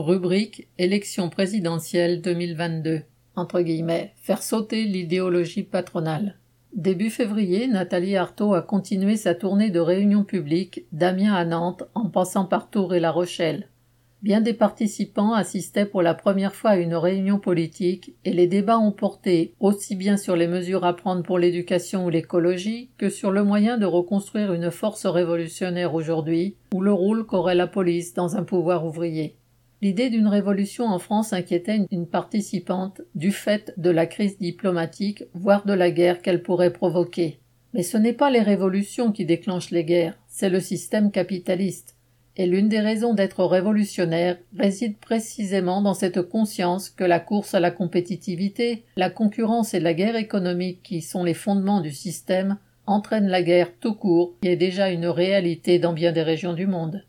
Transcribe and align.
Rubrique 0.00 0.66
Élection 0.78 1.28
présidentielle 1.28 2.22
2022. 2.22 3.02
Entre 3.36 3.60
guillemets, 3.60 4.14
faire 4.22 4.42
sauter 4.42 4.84
l'idéologie 4.84 5.62
patronale. 5.62 6.36
Début 6.74 7.10
février, 7.10 7.66
Nathalie 7.66 8.16
Arthaud 8.16 8.54
a 8.54 8.62
continué 8.62 9.16
sa 9.16 9.34
tournée 9.34 9.68
de 9.68 9.78
réunions 9.78 10.24
publiques 10.24 10.86
d'Amiens 10.92 11.34
à 11.34 11.44
Nantes 11.44 11.84
en 11.94 12.08
passant 12.08 12.46
par 12.46 12.70
Tours 12.70 12.94
et 12.94 13.00
La 13.00 13.10
Rochelle. 13.10 13.68
Bien 14.22 14.40
des 14.40 14.54
participants 14.54 15.34
assistaient 15.34 15.86
pour 15.86 16.02
la 16.02 16.14
première 16.14 16.54
fois 16.54 16.70
à 16.70 16.76
une 16.76 16.94
réunion 16.94 17.38
politique 17.38 18.14
et 18.24 18.32
les 18.32 18.46
débats 18.46 18.78
ont 18.78 18.92
porté 18.92 19.54
aussi 19.60 19.96
bien 19.96 20.16
sur 20.16 20.36
les 20.36 20.46
mesures 20.46 20.84
à 20.84 20.94
prendre 20.94 21.22
pour 21.22 21.38
l'éducation 21.38 22.06
ou 22.06 22.10
l'écologie 22.10 22.90
que 22.96 23.10
sur 23.10 23.30
le 23.30 23.44
moyen 23.44 23.76
de 23.76 23.86
reconstruire 23.86 24.52
une 24.52 24.70
force 24.70 25.06
révolutionnaire 25.06 25.94
aujourd'hui 25.94 26.56
ou 26.74 26.80
le 26.80 26.92
rôle 26.92 27.26
qu'aurait 27.26 27.54
la 27.54 27.66
police 27.66 28.14
dans 28.14 28.36
un 28.36 28.44
pouvoir 28.44 28.86
ouvrier. 28.86 29.36
L'idée 29.82 30.10
d'une 30.10 30.26
révolution 30.26 30.84
en 30.84 30.98
France 30.98 31.32
inquiétait 31.32 31.86
une 31.90 32.06
participante 32.06 33.00
du 33.14 33.32
fait 33.32 33.72
de 33.78 33.88
la 33.88 34.04
crise 34.04 34.38
diplomatique, 34.38 35.24
voire 35.32 35.64
de 35.64 35.72
la 35.72 35.90
guerre 35.90 36.20
qu'elle 36.20 36.42
pourrait 36.42 36.72
provoquer. 36.72 37.38
Mais 37.72 37.82
ce 37.82 37.96
n'est 37.96 38.12
pas 38.12 38.30
les 38.30 38.42
révolutions 38.42 39.10
qui 39.10 39.24
déclenchent 39.24 39.70
les 39.70 39.84
guerres, 39.84 40.18
c'est 40.28 40.50
le 40.50 40.60
système 40.60 41.10
capitaliste. 41.10 41.96
Et 42.36 42.46
l'une 42.46 42.68
des 42.68 42.80
raisons 42.80 43.14
d'être 43.14 43.44
révolutionnaire 43.44 44.36
réside 44.56 44.98
précisément 44.98 45.80
dans 45.80 45.94
cette 45.94 46.22
conscience 46.22 46.90
que 46.90 47.04
la 47.04 47.20
course 47.20 47.54
à 47.54 47.60
la 47.60 47.70
compétitivité, 47.70 48.84
la 48.96 49.10
concurrence 49.10 49.72
et 49.72 49.80
la 49.80 49.94
guerre 49.94 50.16
économique 50.16 50.82
qui 50.82 51.00
sont 51.00 51.24
les 51.24 51.34
fondements 51.34 51.80
du 51.80 51.90
système 51.90 52.58
entraînent 52.86 53.28
la 53.28 53.42
guerre 53.42 53.72
tout 53.80 53.94
court, 53.94 54.34
qui 54.42 54.48
est 54.48 54.56
déjà 54.56 54.90
une 54.90 55.06
réalité 55.06 55.78
dans 55.78 55.92
bien 55.92 56.12
des 56.12 56.22
régions 56.22 56.54
du 56.54 56.66
monde. 56.66 57.04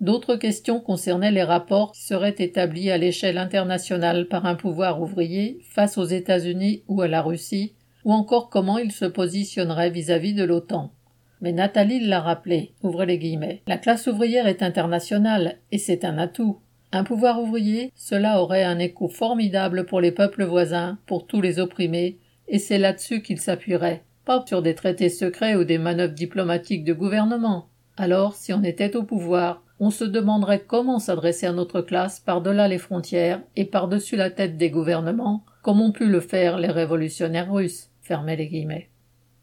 D'autres 0.00 0.36
questions 0.36 0.80
concernaient 0.80 1.32
les 1.32 1.42
rapports 1.42 1.92
qui 1.92 2.02
seraient 2.04 2.34
établis 2.38 2.90
à 2.90 2.98
l'échelle 2.98 3.38
internationale 3.38 4.28
par 4.28 4.44
un 4.44 4.54
pouvoir 4.54 5.00
ouvrier 5.00 5.58
face 5.70 5.96
aux 5.96 6.04
États-Unis 6.04 6.82
ou 6.86 7.00
à 7.00 7.08
la 7.08 7.22
Russie, 7.22 7.74
ou 8.04 8.12
encore 8.12 8.50
comment 8.50 8.78
il 8.78 8.92
se 8.92 9.06
positionnerait 9.06 9.90
vis-à-vis 9.90 10.34
de 10.34 10.44
l'OTAN. 10.44 10.92
Mais 11.40 11.52
Nathalie 11.52 12.00
l'a 12.00 12.20
rappelé, 12.20 12.72
ouvrez 12.82 13.06
les 13.06 13.18
guillemets. 13.18 13.62
La 13.66 13.78
classe 13.78 14.06
ouvrière 14.06 14.46
est 14.46 14.62
internationale, 14.62 15.56
et 15.72 15.78
c'est 15.78 16.04
un 16.04 16.18
atout. 16.18 16.58
Un 16.92 17.04
pouvoir 17.04 17.40
ouvrier, 17.40 17.90
cela 17.94 18.40
aurait 18.40 18.64
un 18.64 18.78
écho 18.78 19.08
formidable 19.08 19.86
pour 19.86 20.00
les 20.00 20.12
peuples 20.12 20.44
voisins, 20.44 20.98
pour 21.06 21.26
tous 21.26 21.40
les 21.40 21.58
opprimés, 21.58 22.18
et 22.48 22.58
c'est 22.58 22.78
là-dessus 22.78 23.22
qu'il 23.22 23.40
s'appuierait, 23.40 24.04
pas 24.24 24.44
sur 24.46 24.62
des 24.62 24.74
traités 24.74 25.08
secrets 25.08 25.56
ou 25.56 25.64
des 25.64 25.78
manœuvres 25.78 26.14
diplomatiques 26.14 26.84
de 26.84 26.92
gouvernement. 26.92 27.66
Alors, 27.96 28.34
si 28.34 28.52
on 28.52 28.62
était 28.62 28.94
au 28.94 29.02
pouvoir, 29.02 29.62
on 29.78 29.90
se 29.90 30.04
demanderait 30.04 30.64
comment 30.66 30.98
s'adresser 30.98 31.46
à 31.46 31.52
notre 31.52 31.80
classe 31.80 32.20
par-delà 32.20 32.68
les 32.68 32.78
frontières 32.78 33.42
et 33.56 33.64
par-dessus 33.64 34.16
la 34.16 34.30
tête 34.30 34.56
des 34.56 34.70
gouvernements, 34.70 35.44
comme 35.62 35.80
ont 35.80 35.92
pu 35.92 36.06
le 36.06 36.20
faire 36.20 36.58
les 36.58 36.70
révolutionnaires 36.70 37.52
russes. 37.52 37.90
les 38.08 38.48
guillemets. 38.48 38.88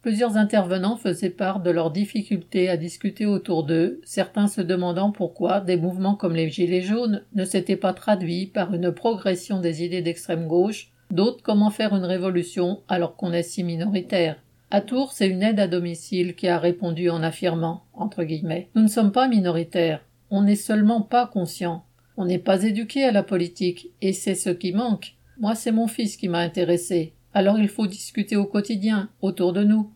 Plusieurs 0.01 0.35
intervenants 0.35 0.97
faisaient 0.97 1.29
part 1.29 1.61
de 1.61 1.69
leurs 1.69 1.91
difficultés 1.91 2.67
à 2.67 2.75
discuter 2.75 3.25
autour 3.25 3.63
d'eux, 3.63 4.01
certains 4.03 4.47
se 4.47 4.59
demandant 4.59 5.11
pourquoi 5.11 5.61
des 5.61 5.77
mouvements 5.77 6.15
comme 6.15 6.35
les 6.35 6.49
Gilets 6.49 6.81
jaunes 6.81 7.23
ne 7.35 7.45
s'étaient 7.45 7.77
pas 7.77 7.93
traduits 7.93 8.47
par 8.47 8.73
une 8.73 8.91
progression 8.91 9.61
des 9.61 9.81
idées 9.83 10.01
d'extrême 10.01 10.47
gauche, 10.47 10.91
d'autres 11.09 11.41
comment 11.41 11.69
faire 11.69 11.95
une 11.95 12.03
révolution 12.03 12.81
alors 12.89 13.15
qu'on 13.15 13.31
est 13.31 13.43
si 13.43 13.63
minoritaire. 13.63 14.35
À 14.71 14.81
Tours, 14.81 15.13
c'est 15.13 15.27
une 15.27 15.43
aide 15.43 15.59
à 15.59 15.67
domicile 15.67 16.35
qui 16.35 16.49
a 16.49 16.57
répondu 16.57 17.09
en 17.09 17.23
affirmant, 17.23 17.83
entre 17.93 18.23
guillemets, 18.23 18.69
Nous 18.75 18.81
ne 18.81 18.87
sommes 18.87 19.11
pas 19.11 19.29
minoritaires, 19.29 20.01
on 20.35 20.41
n'est 20.41 20.55
seulement 20.55 21.01
pas 21.01 21.27
conscient. 21.27 21.85
On 22.17 22.25
n'est 22.25 22.39
pas 22.39 22.63
éduqué 22.63 23.03
à 23.03 23.11
la 23.11 23.21
politique, 23.21 23.91
et 24.01 24.13
c'est 24.13 24.33
ce 24.33 24.49
qui 24.49 24.73
manque. 24.73 25.13
Moi, 25.39 25.53
c'est 25.53 25.71
mon 25.71 25.85
fils 25.85 26.17
qui 26.17 26.27
m'a 26.27 26.39
intéressé. 26.39 27.13
Alors 27.35 27.59
il 27.59 27.67
faut 27.67 27.85
discuter 27.85 28.35
au 28.35 28.45
quotidien, 28.45 29.09
autour 29.21 29.53
de 29.53 29.63
nous. 29.63 29.91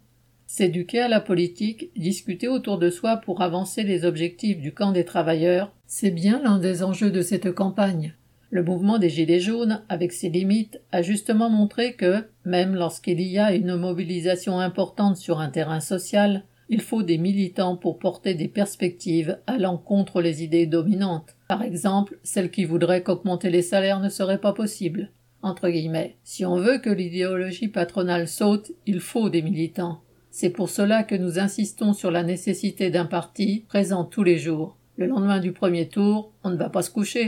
S'éduquer 0.46 1.00
à 1.00 1.08
la 1.08 1.22
politique, 1.22 1.90
discuter 1.96 2.48
autour 2.48 2.78
de 2.78 2.92
soi 2.92 3.18
pour 3.18 3.42
avancer 3.42 3.82
les 3.82 4.06
objectifs 4.06 4.60
du 4.60 4.76
camp 4.76 4.92
des 4.92 5.06
travailleurs, 5.06 5.74
c'est 5.88 6.12
bien 6.12 6.40
l'un 6.44 6.60
des 6.60 6.84
enjeux 6.84 7.10
de 7.10 7.24
cette 7.24 7.52
campagne. 7.52 8.14
Le 8.52 8.64
mouvement 8.64 9.00
des 9.00 9.10
Gilets 9.10 9.40
jaunes, 9.40 9.82
avec 9.90 10.12
ses 10.12 10.30
limites, 10.30 10.80
a 10.92 11.02
justement 11.02 11.50
montré 11.50 11.94
que, 11.96 12.28
même 12.46 12.76
lorsqu'il 12.76 13.22
y 13.22 13.40
a 13.40 13.56
une 13.56 13.76
mobilisation 13.76 14.60
importante 14.60 15.18
sur 15.18 15.40
un 15.40 15.50
terrain 15.50 15.80
social, 15.80 16.44
il 16.70 16.82
faut 16.82 17.04
des 17.04 17.18
militants 17.18 17.78
pour 17.78 18.00
porter 18.00 18.34
des 18.34 18.48
perspectives 18.48 19.40
allant 19.48 19.78
contre 19.78 20.22
les 20.22 20.44
idées 20.44 20.66
dominantes. 20.66 21.36
Par 21.48 21.64
exemple, 21.64 22.20
celles 22.24 22.52
qui 22.52 22.66
voudraient 22.66 23.04
qu'augmenter 23.04 23.50
les 23.50 23.62
salaires 23.62 24.00
ne 24.00 24.10
serait 24.10 24.42
pas 24.42 24.54
possible. 24.54 25.12
Si 26.24 26.46
on 26.46 26.58
veut 26.58 26.80
que 26.80 26.90
l'idéologie 26.90 27.70
patronale 27.70 28.28
saute, 28.28 28.72
il 28.86 29.00
faut 29.00 29.30
des 29.30 29.42
militants. 29.42 30.02
C'est 30.30 30.50
pour 30.50 30.70
cela 30.70 31.04
que 31.04 31.16
nous 31.16 31.40
insistons 31.40 31.94
sur 31.94 32.12
la 32.12 32.24
nécessité 32.24 32.90
d'un 32.90 33.06
parti 33.06 33.66
présent 33.68 34.04
tous 34.04 34.24
les 34.24 34.38
jours. 34.38 34.78
Le 34.98 35.06
lendemain 35.06 35.40
du 35.40 35.52
premier 35.52 35.88
tour, 35.88 36.34
on 36.44 36.50
ne 36.50 36.58
va 36.58 36.70
pas 36.70 36.82
se 36.82 36.92
coucher. 36.92 37.26